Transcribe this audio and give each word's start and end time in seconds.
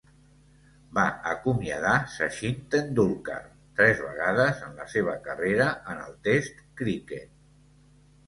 Va 0.97 1.01
acomiadar 1.31 1.91
Sachin 2.13 2.55
Tendulkar 2.75 3.37
tres 3.81 4.01
vegades 4.07 4.63
en 4.69 4.73
la 4.83 4.87
seva 4.95 5.13
carrera 5.29 5.67
en 5.95 5.99
el 6.07 6.15
test 6.29 6.65
criquet. 6.81 7.31